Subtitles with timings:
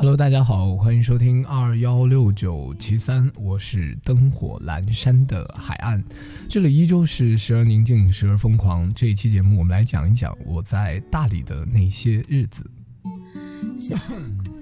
[0.00, 6.00] Hello，大家好，欢迎收听二幺六九七三，我是灯火阑珊的海岸，
[6.48, 8.88] 这里依旧是时而宁静，时而疯狂。
[8.94, 12.64] 这一期节目，我们来讲一讲我在大理的那些日子。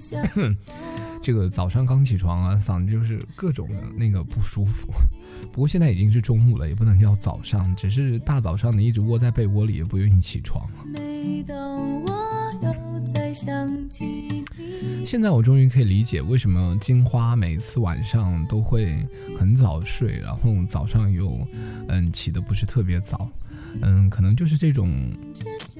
[1.21, 4.91] 这个早上刚起床啊，嗓子就是各种的那个不舒服。
[5.51, 10.67] 不过现在已经是中午了，也不能叫早上，只是大早上的一直窝在被窝里，也不愿意起床。
[10.91, 12.26] 每当我，
[15.05, 19.05] 现在我终于可以理解为什么金花每次晚上都会
[19.37, 21.37] 很早睡，然后早上又
[21.87, 23.29] 嗯起的不是特别早，
[23.81, 25.11] 嗯，可能就是这种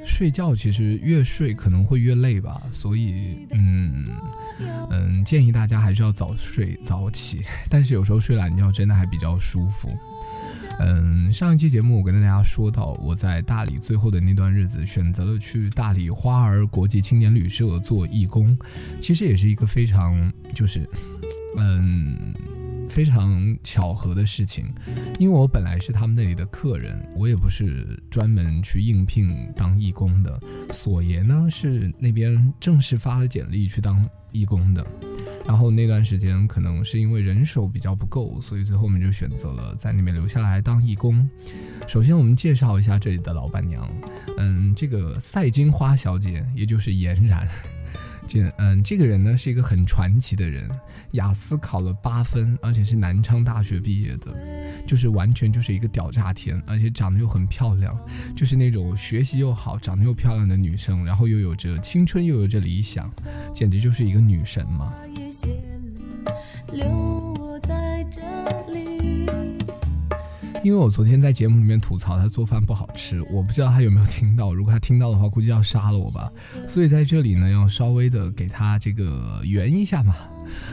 [0.05, 4.05] 睡觉其实越睡可能会越累吧，所以嗯
[4.89, 9.89] 嗯建议大家还是要早睡早起，但是有时候睡懒觉真的还比较舒服。
[10.80, 18.58] 嗯，上一期节目我跟大家说到，我在大理最后的那段日子，选择了去大理花儿国际青年旅社做义工，
[19.02, 20.88] 其实也是一个非常就是，
[21.58, 22.33] 嗯，
[22.88, 24.66] 非常巧合的事情，
[25.20, 30.39] 因为我本来是他们那里的客人，我也不是专门去应聘当义工的，
[30.72, 34.86] 索爷呢是那边正式发了简历去当义工的。
[35.47, 41.27] 然后那段时间可能是因为人手比较不够，所以最后我们就选择了在那边留下来当义工。
[41.87, 43.89] 首先，我们介绍一下这里的老板娘，
[44.37, 47.47] 嗯，这个赛金花小姐，也就是颜然。
[48.27, 50.70] 这嗯，这个人呢是一个很传奇的人，
[51.11, 54.36] 雅思考了八分，而且是南昌大学毕业的，
[54.86, 57.98] 就是完全就是一个屌炸天，而且长得又很漂亮，
[58.36, 63.11] 就是那种学习又好、长得又漂亮的女生，然后又有着青春，又有着理想，
[63.54, 64.93] 简直就是一个女神嘛。
[66.73, 66.86] 留
[67.39, 68.21] 我在这。
[70.63, 74.53] 因为我昨天在节目里面吐槽他做饭不好吃，我不知道他有没有听到。
[74.53, 76.31] 如果他听到的话，估计要杀了我吧。
[76.67, 80.15] 所以在这里呢，要稍微的给他这个圆一下嘛。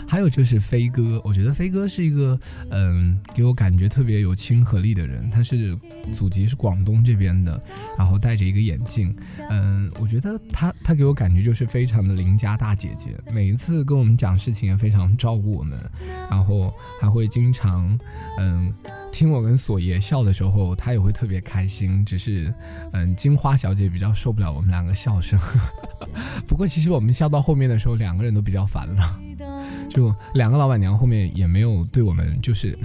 [0.07, 2.39] 还有就是飞哥，我觉得飞哥是一个，
[2.71, 5.29] 嗯，给我感觉特别有亲和力的人。
[5.31, 5.77] 他是
[6.13, 7.61] 祖籍是广东这边的，
[7.99, 9.15] 然后戴着一个眼镜，
[9.51, 15.79] 嗯，我觉得他他给我感觉就是非常的邻家大姐姐，每一次跟我们讲事情也非常照顾我们，
[16.31, 17.99] 然后还会经常，
[18.39, 18.71] 嗯，
[19.13, 22.05] 听我跟索爷笑的时候，他也会特别开心。
[22.05, 22.53] 只是，
[22.93, 25.39] 嗯，金花小姐比较受不了我们两个笑声。
[26.47, 29.21] 不过其实我们笑到后面的时候，两个人都比较烦了。
[29.95, 32.77] 就两个老板娘后面也没有对我们，就是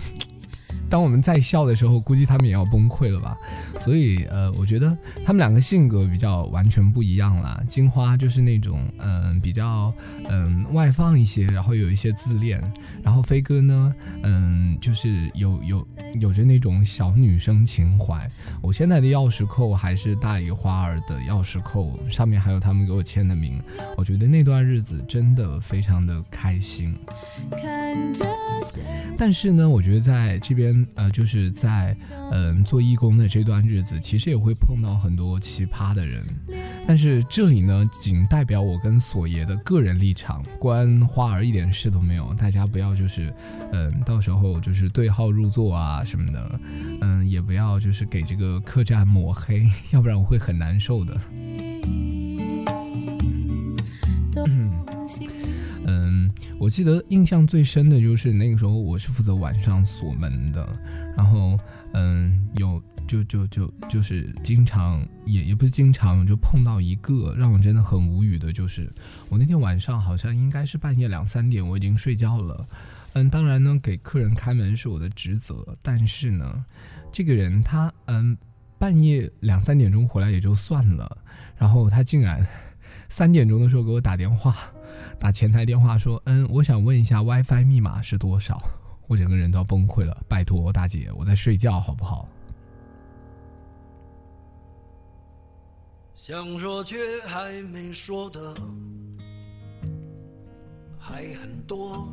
[0.90, 3.38] 当我们在笑的时候，估计他们也要崩溃了吧。
[3.80, 7.62] 所以呃，我觉得他们两个性格比较完全不一样啦。
[7.68, 9.94] 金花就是那种嗯、比较
[10.30, 12.60] 嗯、外放一些，然后有一些自恋，
[13.04, 15.88] 然后飞哥呢嗯就是有有
[16.20, 18.30] 有着那种小女生情怀。
[18.62, 23.62] 我现在的钥匙扣还是大姨花儿的钥匙扣，上面还有他们给我签的名。
[23.96, 26.96] 我觉得那段日子真的非常的开心。
[29.18, 31.96] 但是呢，我觉得在这边呃，就是在
[32.32, 36.24] 嗯、做义工的这段日子，其实也会碰到很多奇葩的人。
[36.88, 42.34] 但是这里呢，仅代表我跟索爷的个人立场，关花儿一点事都没有。
[42.34, 43.34] 大家不要就是
[43.72, 46.60] 嗯、到时候就是对号入座啊什么的，
[47.02, 51.20] 嗯，也不要就是给这个客栈抹黑， 要不然我会很难受的。
[56.60, 60.68] 我记得印象最深的就是那个时候我是负责晚上锁门的，
[61.16, 61.58] 然后
[61.94, 68.92] 嗯有就就就就是经常也也不是经常就碰到一个让我真的很无语的，就是
[69.30, 72.68] 我那天晚上好像应该是半夜两三点，我已经睡觉了。
[73.14, 76.66] 嗯，当然呢，给客人开门是我的职责，但是呢，
[77.12, 78.38] 这个人他嗯
[78.78, 81.18] 半夜两三点钟回来也就算了，
[81.58, 82.46] 然后他竟然
[83.08, 84.56] 三点钟的时候给我打电话，
[85.20, 88.62] 打前台电话说，嗯，我想问一下 WiFi 密码是多少？
[89.08, 92.28] 我整个人都要崩溃了，拜托大姐，我在睡觉好不好？
[96.16, 98.54] 想说却还没说的
[100.98, 102.08] 还很多，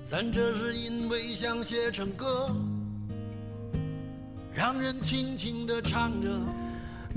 [0.00, 2.54] 咱这是因为想写成歌，
[4.54, 6.28] 让人轻轻的唱着。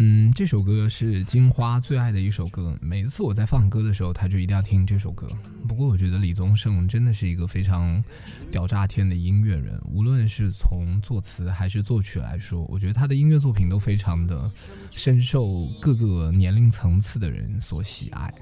[0.02, 5.28] 嗯，这首歌是金花最爱的一首歌，每次我在放歌的时候，她就一定要听这首歌。
[5.68, 8.02] 不过我觉得李宗盛真的是一个非常
[8.50, 14.50] 屌炸天的音乐人，无论是从作词还是作曲来说，我觉得他的音乐作品都非常的
[14.90, 18.34] 深受各个年龄层次的人所喜爱。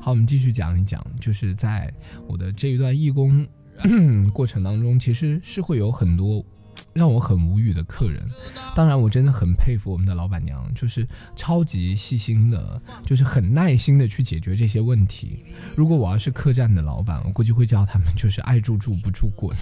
[0.00, 1.94] 好，我们继续讲一讲，就是在
[2.26, 3.46] 我的这一段义工
[4.32, 6.44] 过程当中，其实是会有很多
[6.92, 8.24] 让我很无语的客人。
[8.74, 15.44] 当然，我真的很佩服我们的老板娘，就是超级细心的，就是很耐心的去解决这些问题。
[15.76, 19.56] 如果我要是客栈的老板，我估计会叫他们就是爱住住不住滚，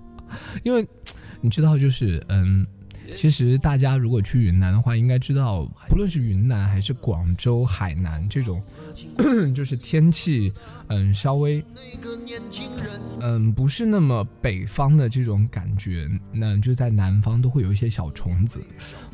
[0.64, 0.86] 因为
[1.40, 2.66] 你知道，就是嗯。
[3.14, 8.62] 其实大家如果去云南的话，应该知道，不论是云南还是广州、海南这种，
[9.54, 10.52] 就是天气，
[10.88, 11.64] 嗯，稍微，
[13.20, 18.60] 嗯，不是那么北方的这种感觉，那就在南方都会有一些小虫子。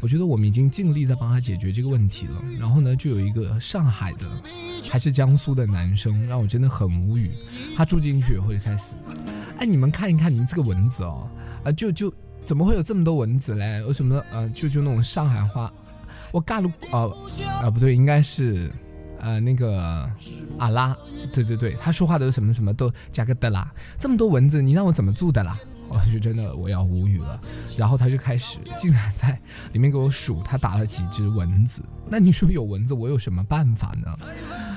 [0.01, 2.43] 我觉得我们已经尽力在帮他解决这个问题了。
[2.59, 4.29] 然后呢，就有一个上海的，
[4.91, 7.31] 还是江苏的男生，让我真的很无语。
[7.77, 8.95] 他住进去以后就开始，
[9.59, 11.29] 哎，你们看一看，你们这个蚊子哦，
[11.65, 12.13] 啊，就就。
[12.47, 13.83] 怎么会有这么多蚊子嘞？
[13.83, 15.71] 为什么呃，就就那种上海话，
[16.31, 17.11] 我嘎鲁啊
[17.61, 18.71] 啊不对，应该是
[19.19, 20.09] 呃那个
[20.57, 20.97] 阿拉，
[21.35, 25.59] 对对对，他说话都是什么什么都加个的啦，这么多蚊子，你让我怎么住的啦？
[25.89, 27.39] 我就真的我要无语了。
[27.77, 29.39] 然后他就开始竟然在
[29.73, 31.83] 里面给我数，他打了几只蚊子。
[32.09, 34.17] 那你说有蚊子，我有什么办法呢？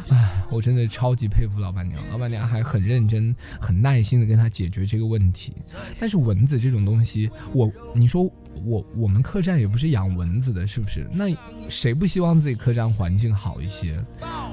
[0.10, 5.54] 唉，我真的超级佩服老板娘，老板娘还很认真、很耐心的跟他解决这个问题。
[6.00, 8.24] 但是蚊子这种东西，我你说
[8.66, 11.08] 我我们客栈也不是养蚊子的，是不是？
[11.14, 11.26] 那
[11.70, 14.00] 谁不希望自己客栈环境好一些？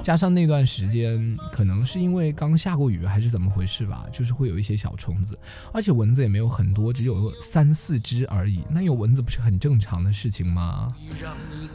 [0.03, 5.37] 加上那段时间可能是因为刚下过雨还是怎么回事吧，就是会有一些小虫子，
[5.73, 8.61] 而且蚊子也没有很多，只有三四只而已。
[8.69, 10.95] 那有蚊子不是很正常的事情吗？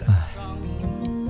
[0.06, 1.21] 唉。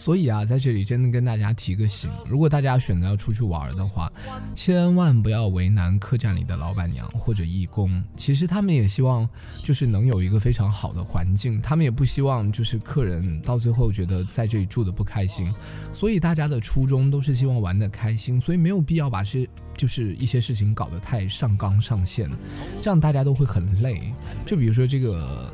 [0.00, 4.10] 所以啊，在这里真的跟大家提个醒：如果大家选择要出去玩的话，
[4.54, 8.02] 千万不要为难客栈里的老板娘或者义工。
[8.16, 9.28] 其实他们也希望
[9.62, 15.52] 就是能有一个非常好的环境，他们也不希望就是客人到最后觉得在这里住的不开心。
[15.92, 22.26] 所以大家的初衷都是希望玩的开心，所以没有必要把是就是一些事情搞得太上纲上线，
[22.80, 24.14] 这样大家都会很累。
[24.46, 25.52] 就比如说这个。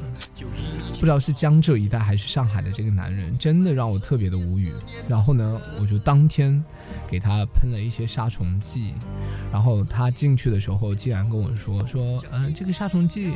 [0.98, 4.72] 不知道是江浙一带还是上海的这个男人，真的让我特别的无语。
[5.08, 6.62] 然后呢，我就当天
[7.06, 8.94] 给他喷了一些杀虫剂。
[9.52, 13.30] 然后他进去的时候，竟然跟我说：“说，嗯，这个杀虫剂，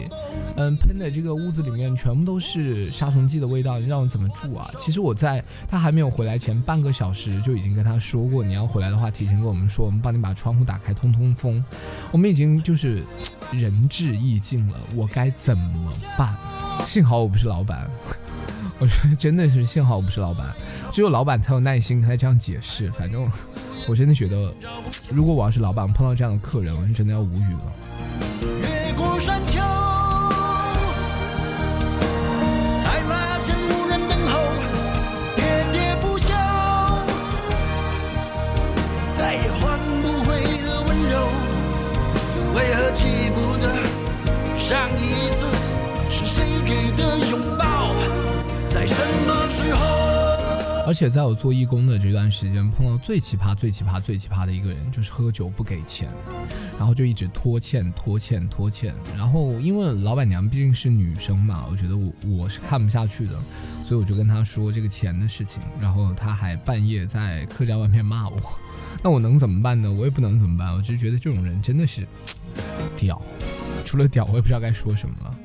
[0.56, 11.62] 嗯，喷的这个屋子里面全部都是杀虫剂的味道，让我怎么住啊？”其实我在他还没有回来前半个小时就已经跟他说过，你要回来的话，提前跟我们说，我们帮你把窗户打开通通风。
[12.10, 13.02] 我们已经就是
[13.52, 16.34] 仁至义尽了，我该怎么办？
[16.86, 17.88] 幸好我不是老板，
[18.78, 20.52] 我觉得真的是幸好我不是老板，
[20.92, 22.90] 只有老板才有耐心才这样解释。
[22.92, 23.30] 反正
[23.88, 24.52] 我真的觉得，
[25.10, 27.72] 如果我要是老板碰到这样的客人，我就真的要无语了。
[50.90, 56.08] 而且在我做义工的这段时间，碰到最奇葩、最奇葩、最奇葩的一个人，就是喝酒不给钱，
[56.76, 58.92] 然后就一直拖欠、拖欠、拖欠。
[59.16, 63.34] 然后因为老板娘毕竟是女生嘛，我觉得我我是看不下去的，
[63.84, 65.62] 所以我就跟她说这个钱的事情。
[65.80, 68.36] 然后她还半夜在客栈外面骂我，
[69.00, 69.92] 那我能怎么办呢？
[69.92, 72.04] 我也不能怎么办，我就觉得这种人真的是
[72.98, 73.22] 屌，
[73.84, 75.36] 除了屌，我也不知道该说什么了。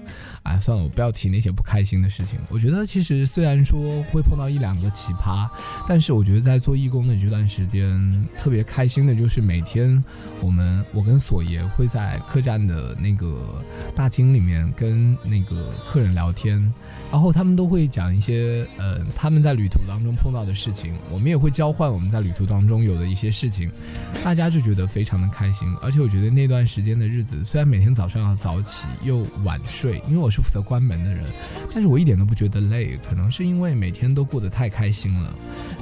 [0.44, 2.40] 哎，算了，我不要提那些不开心的事情。
[2.50, 5.50] 我觉得其实虽然说会碰到一两个奇葩，
[5.88, 10.04] 但是我觉得在做义工的这段时间，特别开心的就是每天
[10.42, 13.64] 我们我跟索爷会在客栈的那个
[13.96, 16.74] 大厅里面跟那个客人聊天。
[17.12, 23.72] 然后他们都会讲一些，呃，他们在旅途当中碰到的事情，我们也会交换我们在旅途当中有的一些事情，
[24.24, 25.68] 大家就觉得非常的开心。
[25.82, 31.24] 而且我觉得那段时间的日子，虽然每天早上要早起又晚睡，因为我是负责关门的人，
[31.72, 35.32] 但是我一点都不觉得累，可能是因为每天都过得太开心了。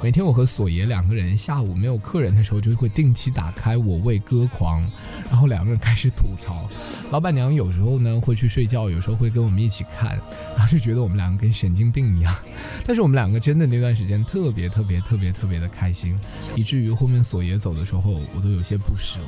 [0.02, 4.86] 每天我和索爷两个人下午没有客人的时候，就会定期打开我为歌狂，
[5.30, 6.68] 然后两个人开始吐槽。
[7.10, 10.18] 老板娘有时候呢会去睡觉，有时候会跟我们一起看，
[10.56, 11.14] 然后就觉得我们。
[11.14, 12.34] 两个跟神经病一样，
[12.84, 16.18] 但是我们两个真的那段时间特别特别特别特别的开心，
[16.56, 19.20] 以至于后面索爷走的时候，我都有些不舍。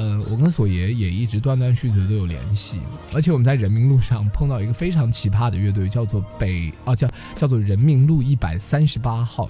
[0.00, 2.78] 嗯，我跟索爷也一直断断续续的都有联系，
[3.12, 9.48] 而且我们在人民路上碰到一个非常奇葩的乐队，叫做北啊叫叫做人民路一百三十八号，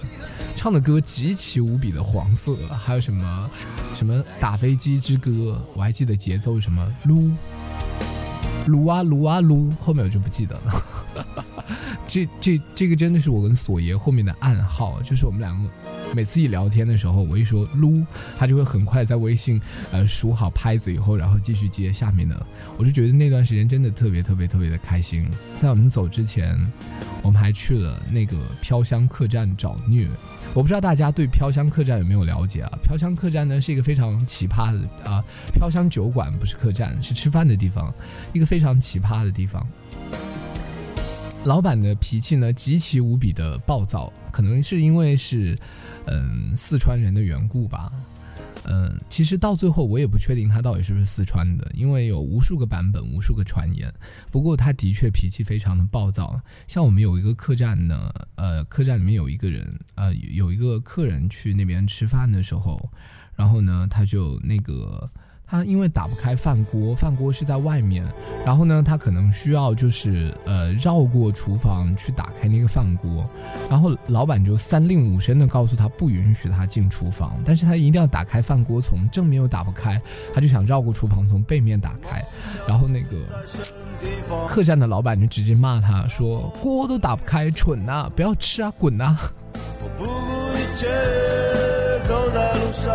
[0.55, 3.49] 唱的歌极其无比的黄色，还有什么
[3.95, 7.29] 什么打飞机之歌，我还记得节奏什么撸
[8.65, 10.85] 撸啊撸啊撸，后面我就不记得了。
[12.07, 15.69] 这这这个真的是我跟索爷后面的暗号，就是我们两个
[16.15, 18.03] 每次一聊天的时候，我一说撸，
[18.37, 19.61] 他就会很快在微信
[19.91, 22.45] 呃数好拍子以后，然后继续接下面的。
[22.77, 25.29] 我就觉得那段时间真的特别特别特别的开心。
[25.57, 26.59] 在我们走之前，
[27.21, 30.07] 我们还去了那个飘香客栈找虐。
[30.55, 32.79] 我不知道大家对飘香客栈有没有了解啊？
[32.83, 35.23] 飘香客栈呢是一个非常奇葩的啊，
[35.53, 37.93] 飘香酒馆不是客栈，是吃饭的地方，
[38.33, 39.65] 一个非常奇葩的地方。
[41.45, 45.57] 老板的脾气呢极其无比的暴躁，可能是因为是，
[46.05, 47.91] 嗯，四川人的缘故吧。
[48.65, 53.91] 嗯，其实到最后我也不确定他到底是不是四川的，因为有无数个版本，无数个传言。
[54.31, 56.39] 不过他的确脾气非常的暴躁。
[56.67, 62.91] 像我们有一个客栈呢，呃，客栈里面有一个人，呃，有一个客人去那边吃饭的时候，
[63.35, 65.09] 然后呢，他就那个。
[65.49, 68.05] 他因为打不开饭锅，饭锅是在外面，
[68.45, 73.27] 然后呢，他可能需要就是呃绕过厨房去打开那个饭锅，
[73.69, 79.99] 然后老板就三令五申的告诉他不允许他进厨房，但是他一定要打开饭锅，从正面又打不开，
[80.33, 82.23] 他就想绕过厨房从背面打开，
[82.67, 83.17] 然后那个
[84.47, 89.17] 客栈的老板就直接骂他说锅都打不开，蠢呐，不要吃啊，滚呐！
[89.81, 90.11] 我不顾
[90.57, 90.87] 一切
[92.03, 92.93] 走在路上，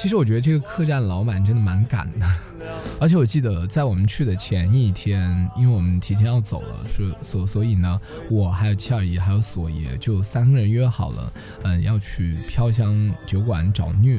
[0.00, 2.26] 其实我觉得这个客栈老板真的蛮赶的，
[2.98, 11.32] 而且我记得在我们去的前一天，因为我们提前要走了，所所所以呢，我还有七二姨还有索爷就三个人约好了，
[11.64, 14.18] 嗯，要去飘香酒馆找虐。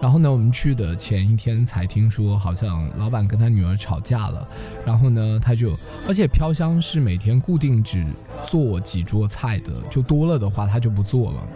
[0.00, 4.48] 然后呢，我们去的前一天才听说，好像老板跟他女儿吵架了。
[4.86, 5.76] 然后呢，他就，
[6.08, 8.06] 而且飘香是每天固定只
[8.42, 11.46] 做几桌菜的，就多了的话他就不做了。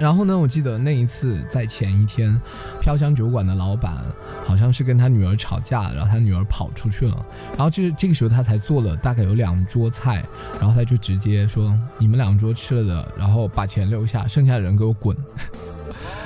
[0.00, 2.40] 然后呢，我记得那一次在前一天，
[2.80, 4.04] 飘香酒馆的老板
[4.44, 10.24] 好像是跟他女儿吵架，然后他女儿跑出去了，然后这这个时候他才做了大概有两桌菜，
[10.60, 15.16] 然后他就直接说：“你们两桌吃了的，然后把钱留下，剩下的人给我滚。”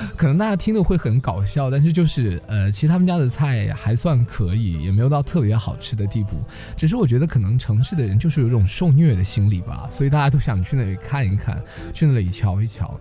[0.16, 6.36] 可能大家听的会很搞笑，但是就是呃，其实他们家的菜还算可以，也没有到特别好吃的地步。
[6.76, 12.98] 只是我觉得可能城市的人就是有种受虐的心理吧，所以大家都想去那里看一看，去那里瞧一瞧。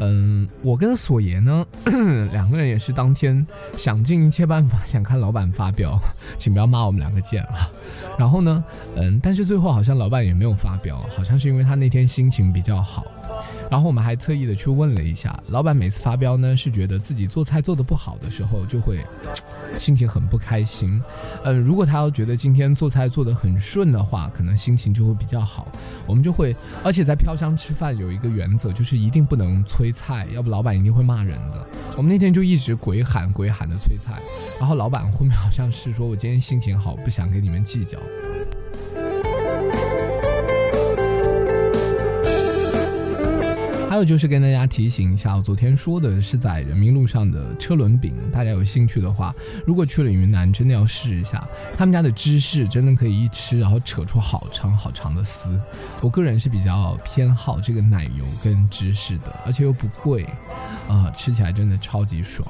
[0.00, 1.66] 嗯，我跟索爷呢，
[2.32, 5.98] 两个人也是当天想尽一切办法 想看老板发飙，
[6.38, 7.68] 请不要骂我们两个贱啊。
[8.18, 8.64] 然后呢，
[8.96, 13.04] 嗯，但是最后好像老板也没有发飙，好像是因为他那天心情比较好。
[13.70, 19.04] 然后我们还特意的去问了一下老板，每次发飙呢是觉得自己做菜做的不好的时候就会
[19.78, 21.00] 心情很不开心。
[21.44, 25.68] 嗯，如果他要觉得今天做菜做的很顺的话，可能心情就会比较好。
[26.06, 31.66] 我们就会，而且在飘香吃饭有一个原则，就是一定不能催菜，要不老板一定会骂人的。
[31.96, 34.20] 我们那天就一直鬼喊鬼喊的催菜，
[34.58, 37.98] 然后老板后面好像是说我今天心情好，不想跟你们计较。
[43.98, 49.34] 还有就是跟大家提醒一下，我昨天说的是在人民路上的车轮饼，大家有兴趣的话，
[49.66, 51.44] 如果去了云南，真的要试一下
[51.76, 55.60] 他们家的芝士，真的可以一吃然后扯出好长好长的丝。
[56.00, 60.24] 我个人是比较偏好这个奶油跟芝士的，而且又不贵，
[60.88, 62.46] 啊，吃起来真的超级爽。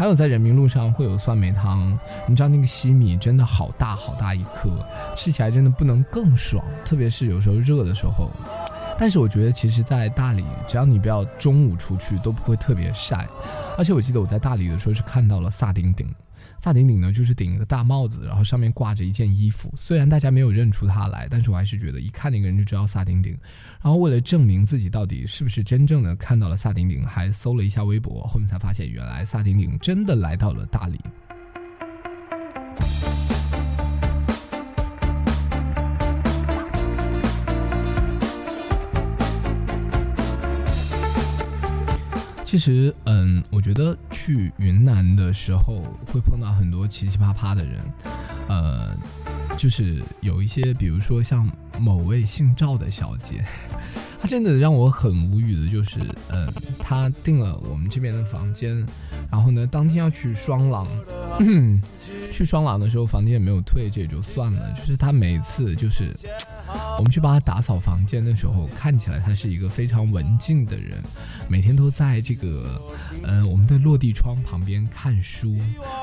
[0.00, 1.92] 还有在人民路上会有酸梅汤，
[2.26, 4.70] 你知道那个西米真的好大好大一颗，
[5.14, 8.30] 吃起来真的不能更爽，特别是有时候热的时候。
[8.98, 13.28] 但是我觉得其实，在大理，只要你不要中午出去，都不会特别晒。
[13.76, 16.08] 而且我记得我在大理的时候是看到了萨顶顶。
[16.60, 19.72] 萨顶顶呢，就是顶一个大帽子，然后上面挂着一件衣服。
[19.76, 23.32] 虽然大家没有认出他来，但是我还是觉得一看那个人就知道萨顶顶。
[23.82, 31.00] 然后为了证明自己到底是不是真正的看到了萨顶顶，还搜了一下微博，后面才发现原来萨顶顶真的来到了大理。
[42.50, 47.80] 其实，嗯，我觉得去云南的时候会碰到很多奇奇葩葩的人，
[48.48, 48.92] 呃，
[49.56, 53.44] 就是有一些，比如说像某位姓赵的小姐，
[54.20, 56.00] 她真的让我很无语的，就是，
[56.32, 58.84] 嗯，她订了我们这边的房间，
[59.30, 60.84] 然后呢，当天要去双廊，
[62.32, 66.12] 去双廊的时候房间也没有退，这也就算了，就是她每次就是。
[66.98, 71.02] 我们去帮他打扫房间的时候，看起来他是一个非常文静的人，
[71.48, 72.80] 每天都在这个，
[73.22, 75.56] 呃，我们的落地窗旁边看书，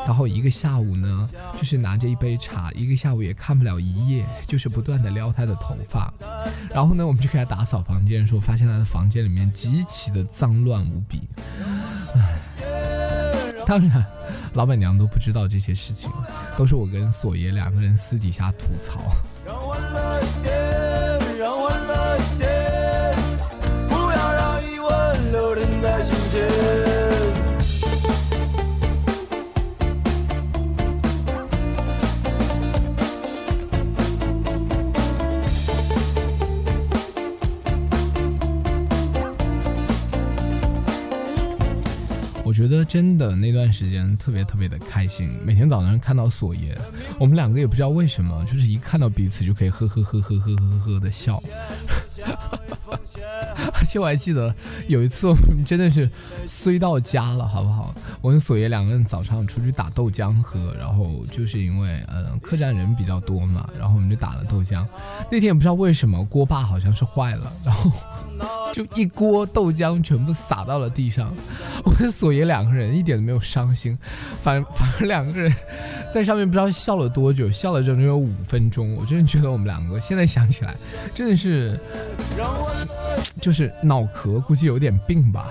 [0.06, 6.12] 然后一个下午呢，就是拿着一杯茶，一个下午也看不了一夜，就是不断的撩他的头发，
[6.74, 11.22] 然后呢，我们就给他打扫房间的时候，发现他的房间里面极其的脏乱无比，
[12.16, 12.40] 唉。
[13.66, 14.02] 当然，
[14.54, 16.10] 老板娘都不知道这些事情，
[16.58, 19.02] 都是我跟索爷两个人私底下吐槽。
[42.58, 46.76] 觉得真的那段时间特别特别的开心，每天早上看到索爷，
[47.20, 51.40] 我们两个也不知道为什么，就是一看到彼此就可以呵呵呵呵呵呵呵的笑。
[53.74, 54.54] 而且我还记得
[54.88, 56.10] 有一次我们真的是
[56.48, 57.94] 衰到家了，好不好？
[58.22, 64.84] 我跟索爷两个人早上出去打豆浆喝，然后就是因为嗯客栈人比较多嘛，然后我们就打了豆浆。
[65.32, 67.92] 那天也不知道为什么锅巴好像是坏了，然后。
[68.74, 71.34] 就一锅豆浆全部洒到了地上，
[71.84, 73.98] 我跟索爷两个人一点都没有伤心，
[74.42, 75.52] 反反而两个人
[76.14, 78.96] 在上面不知道笑了多久，笑了整整有五分钟。
[78.96, 80.76] 我真的觉得我们两个现在想起来，
[81.14, 81.80] 真的是
[83.42, 85.50] 就是脑壳估计有点病吧。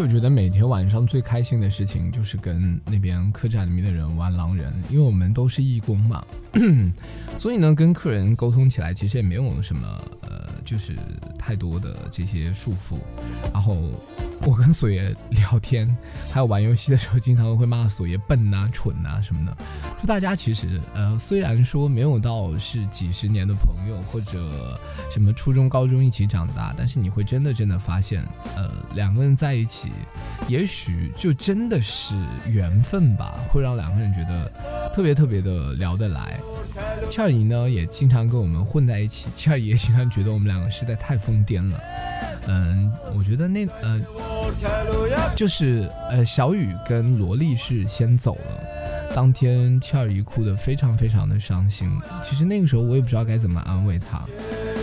[0.00, 6.24] 我觉得每天晚上最开心的事情就是跟那边客栈里面的人玩狼人，因为我们都是义工嘛，
[7.38, 9.86] 所以呢，跟客人沟通起来其实也没有什么
[10.22, 10.96] 呃，就是
[11.38, 12.98] 太多的这些束缚，
[13.52, 13.76] 然后。
[14.46, 15.86] 我跟索爷聊天，
[16.32, 19.54] 还有玩游戏的时候，经常会骂索爷笨呐、蠢呐什么的。
[20.00, 24.80] 就大家其实，呃，虽然说没有到是几十年的朋友，或者
[25.12, 29.90] 什么初中、高中一起长大，但是你会真的真的发现，呃，两个人在一起，
[30.48, 32.14] 也许就真的是
[32.50, 34.50] 缘分吧，会让两个人觉得
[34.94, 36.40] 特别特别的聊得来。
[37.08, 41.80] 倩儿姨呢，也经常跟我们混在一起，倩儿姨也经常觉得我们两个实在太疯癫了。
[42.46, 44.00] 嗯，我觉得那呃，
[45.36, 51.88] 就是呃，小雨跟萝莉是先走了，当天倩儿姨哭得非常非常的伤心。
[52.24, 54.22] 其实那个时候我也不知道该怎么安慰她，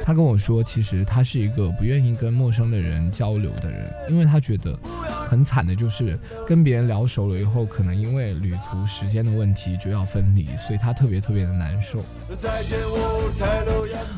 [0.08, 6.18] 他跟我说，其实他是一个不愿意跟陌生的人交流的人，因为他觉得很惨的就是
[6.48, 12.02] 跟别人聊熟了以后，可能因为旅途时间的问题就要分离，所以他特别特别的难受。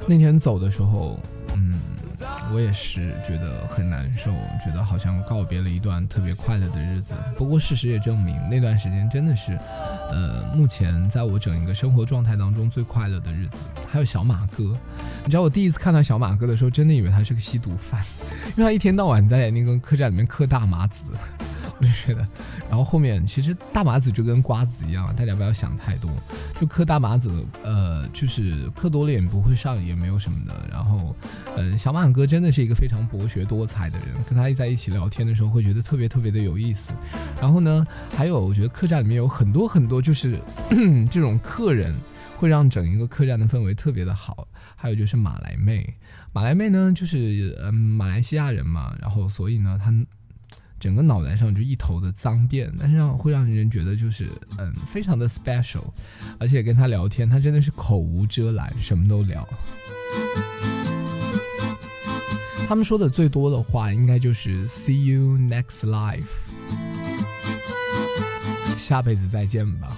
[0.06, 1.20] 那天走的时候。
[1.56, 1.80] 嗯
[2.54, 4.32] 我也是觉得很难受，
[4.64, 7.14] 觉得好像告别了一段特别快乐的日子。
[7.38, 9.58] 不过事实也证明，那段时间真的是，
[10.12, 13.60] 呃，目前在我整一个生活状态当中最快乐的日子。
[13.90, 14.76] 还有小马哥，
[15.24, 18.04] 你知道我第一次看到小马哥的时候，真的以为他是个吸毒犯，
[18.56, 21.12] 因为他一天到晚在那个客栈里面嗑大麻子。
[21.80, 22.28] 我就觉得，
[22.70, 26.12] 然后后面其实大麻子就跟瓜子一样，大家不要想太多，
[26.60, 27.32] 就嗑大麻子，
[27.64, 30.54] 呃，就是嗑多了也不会上瘾，也没有什么的。
[30.70, 31.16] 然后，
[31.56, 36.92] 呃，小马哥真的是一个非常博学多才的人，跟他在一起聊天的时候会觉得特别特别的有意思。
[37.40, 40.38] 然后呢，还有我觉得客栈里面有很多很多就是
[41.10, 41.96] 这种客人，
[42.36, 44.46] 会让整一个客栈的氛围特别的好。
[44.76, 45.96] 还有就是马来妹，
[46.34, 49.94] 马来妹呢就是嗯马来西亚人嘛，然后所以呢她。
[50.80, 55.84] 整个脑袋上就一头的脏辫，但是让会让人觉得就是嗯非常的 special，
[56.40, 59.48] 而且跟他聊天，他真的是口无遮拦，什么都聊。
[62.68, 66.26] 他们说的最多的话应该就是 see you next life，
[68.78, 69.98] 下辈子再见吧。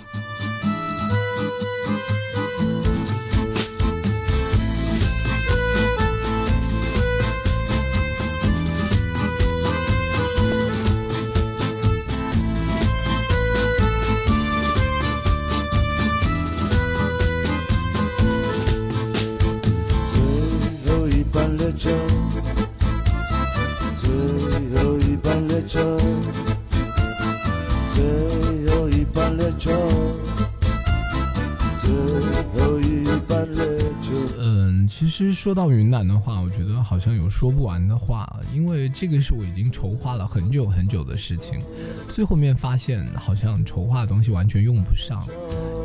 [35.22, 41.62] 其实说到云南的话，我觉得好像有说不完的话，因为这个是我已经筹划了很久很久的事情，
[42.10, 45.24] 最后面发现好像筹划的东西完全用不上。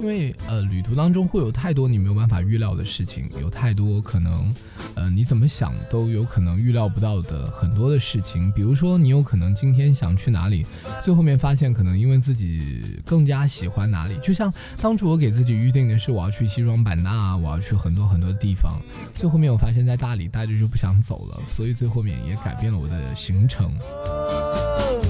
[0.07, 4.55] 因为呃，旅途当中会有太多你没有办法预料的事情，有太多可能，
[4.95, 8.53] 呃，你怎么想都有可能预料不到的很多的事情。
[8.53, 10.65] 比如说，你有可能今天想去哪里，
[11.03, 14.17] 最后面发现可能因为自己更加喜欢哪里。
[14.23, 18.81] 就像当初我给自己预定的是我要去西双版纳，我要去很多很多地方，
[19.17, 23.73] 最后面我发现在大理待着就不想走了，所以最后面也改变了我的行程。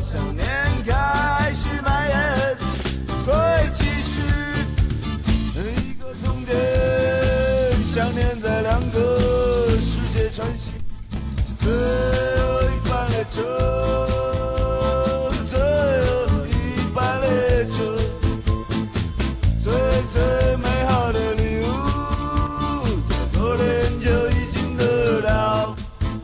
[0.01, 0.47] 想念
[0.87, 1.96] 开始蔓
[11.67, 12.47] 最后。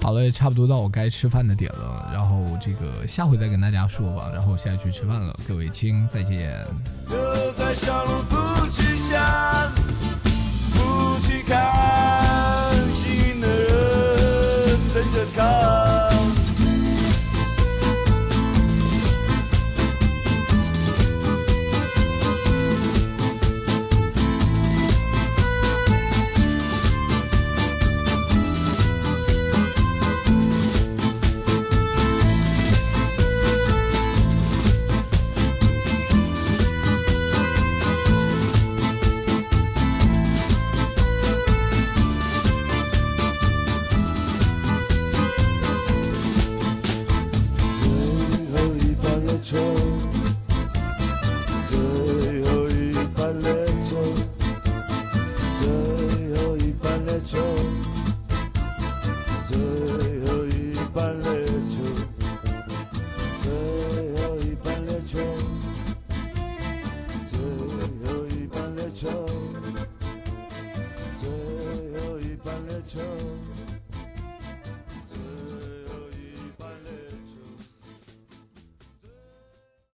[0.01, 4.31] 好了，也差不多到我该吃饭的点了，然后这个下回再跟大家说吧。
[4.33, 6.67] 然后我现在去吃饭了，各位亲，再见。
[7.09, 8.37] 留在小路不
[8.69, 9.73] 去想，